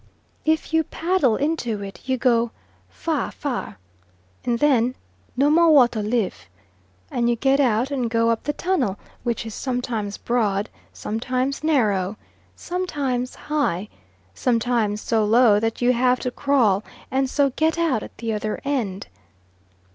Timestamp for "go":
2.17-2.49, 8.09-8.31